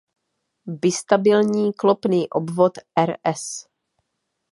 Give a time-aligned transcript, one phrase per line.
[0.67, 3.67] Bistabilní klopný obvod er-es